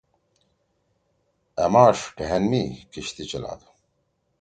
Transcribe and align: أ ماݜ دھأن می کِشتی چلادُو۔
أ 1.63 1.65
ماݜ 1.73 1.97
دھأن 2.17 2.43
می 2.51 2.63
کِشتی 2.91 3.23
چلادُو۔ 3.29 3.69